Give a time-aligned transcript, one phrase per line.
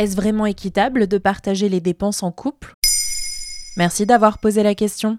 [0.00, 2.72] Est-ce vraiment équitable de partager les dépenses en couple?
[3.76, 5.18] Merci d'avoir posé la question.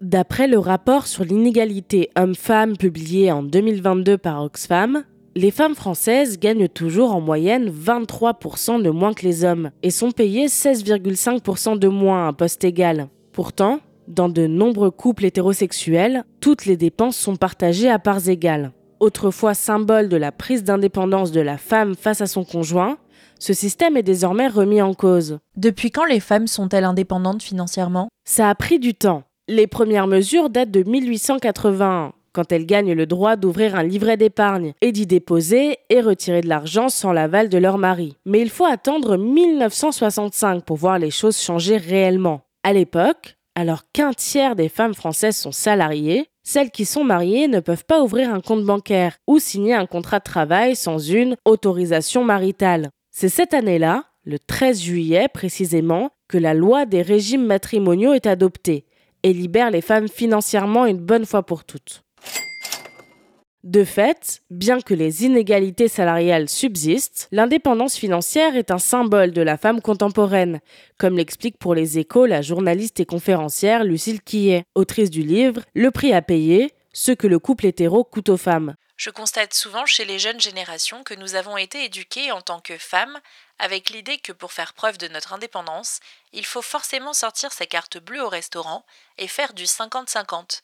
[0.00, 5.04] D'après le rapport sur l'inégalité homme-femme publié en 2022 par Oxfam,
[5.36, 10.12] les femmes françaises gagnent toujours en moyenne 23% de moins que les hommes et sont
[10.12, 13.08] payées 16,5% de moins à un poste égal.
[13.32, 18.72] Pourtant, dans de nombreux couples hétérosexuels, toutes les dépenses sont partagées à parts égales.
[18.98, 22.96] Autrefois symbole de la prise d'indépendance de la femme face à son conjoint,
[23.40, 25.38] ce système est désormais remis en cause.
[25.56, 28.10] Depuis quand les femmes sont-elles indépendantes financièrement?
[28.26, 29.22] Ça a pris du temps.
[29.48, 34.74] Les premières mesures datent de 1881, quand elles gagnent le droit d'ouvrir un livret d'épargne
[34.82, 38.14] et d'y déposer et retirer de l'argent sans l'aval de leur mari.
[38.26, 42.42] Mais il faut attendre 1965 pour voir les choses changer réellement.
[42.62, 47.60] À l'époque, alors qu'un tiers des femmes françaises sont salariées, celles qui sont mariées ne
[47.60, 52.22] peuvent pas ouvrir un compte bancaire ou signer un contrat de travail sans une autorisation
[52.22, 52.90] maritale.
[53.20, 58.86] C'est cette année-là, le 13 juillet précisément, que la loi des régimes matrimoniaux est adoptée
[59.22, 62.02] et libère les femmes financièrement une bonne fois pour toutes.
[63.62, 69.58] De fait, bien que les inégalités salariales subsistent, l'indépendance financière est un symbole de la
[69.58, 70.60] femme contemporaine,
[70.96, 75.90] comme l'explique pour les échos la journaliste et conférencière Lucille Quillet, autrice du livre Le
[75.90, 78.76] prix à payer, ce que le couple hétéro coûte aux femmes.
[79.00, 82.76] Je constate souvent chez les jeunes générations que nous avons été éduquées en tant que
[82.76, 83.18] femmes
[83.58, 86.00] avec l'idée que pour faire preuve de notre indépendance,
[86.34, 88.84] il faut forcément sortir sa carte bleue au restaurant
[89.16, 90.60] et faire du 50-50.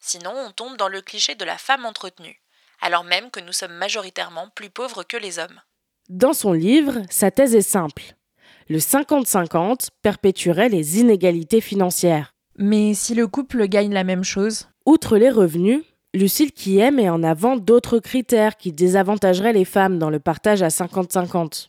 [0.00, 2.38] Sinon, on tombe dans le cliché de la femme entretenue,
[2.82, 5.62] alors même que nous sommes majoritairement plus pauvres que les hommes.
[6.10, 8.16] Dans son livre, sa thèse est simple.
[8.68, 12.34] Le 50-50 perpétuerait les inégalités financières.
[12.54, 14.68] Mais si le couple gagne la même chose?
[14.84, 20.08] Outre les revenus, Lucille Quillet met en avant d'autres critères qui désavantageraient les femmes dans
[20.08, 21.68] le partage à 50-50.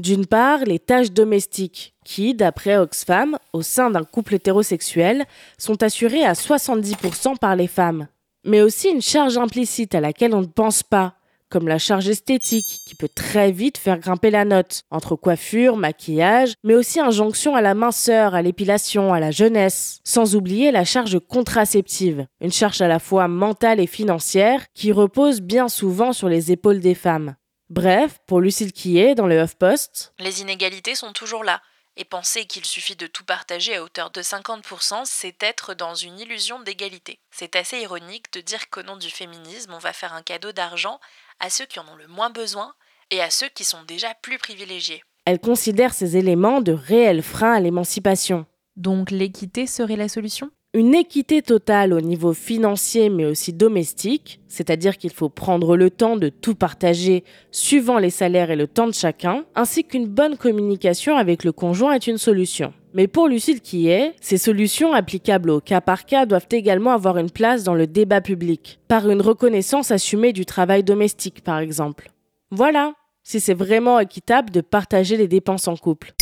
[0.00, 5.24] D'une part, les tâches domestiques, qui, d'après Oxfam, au sein d'un couple hétérosexuel,
[5.58, 8.08] sont assurées à 70% par les femmes.
[8.44, 11.14] Mais aussi une charge implicite à laquelle on ne pense pas,
[11.50, 16.54] comme la charge esthétique, qui peut très vite faire grimper la note, entre coiffure, maquillage,
[16.62, 21.18] mais aussi injonction à la minceur, à l'épilation, à la jeunesse, sans oublier la charge
[21.18, 26.52] contraceptive, une charge à la fois mentale et financière qui repose bien souvent sur les
[26.52, 27.36] épaules des femmes.
[27.70, 31.60] Bref, pour Lucille Quillet, dans le HuffPost, Les inégalités sont toujours là.
[31.96, 36.18] Et penser qu'il suffit de tout partager à hauteur de 50%, c'est être dans une
[36.18, 37.20] illusion d'égalité.
[37.30, 40.98] C'est assez ironique de dire qu'au nom du féminisme, on va faire un cadeau d'argent
[41.40, 42.74] à ceux qui en ont le moins besoin
[43.10, 45.02] et à ceux qui sont déjà plus privilégiés.
[45.26, 48.46] elle considère ces éléments de réels freins à l'émancipation.
[48.76, 50.50] Donc l'équité serait la solution?
[50.76, 56.16] Une équité totale au niveau financier mais aussi domestique, c'est-à-dire qu'il faut prendre le temps
[56.16, 61.16] de tout partager suivant les salaires et le temps de chacun, ainsi qu'une bonne communication
[61.16, 62.72] avec le conjoint est une solution.
[62.92, 67.30] Mais pour Lucille Quillet, ces solutions applicables au cas par cas doivent également avoir une
[67.30, 72.10] place dans le débat public, par une reconnaissance assumée du travail domestique par exemple.
[72.50, 76.14] Voilà, si c'est vraiment équitable de partager les dépenses en couple.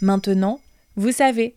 [0.00, 0.60] Maintenant,
[0.96, 1.56] vous savez.